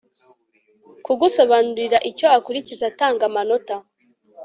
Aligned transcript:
kugusobanurira 1.05 1.97
icyo 2.09 2.25
akurikiza 2.37 2.83
atanga 2.91 3.23
amanota 3.29 3.75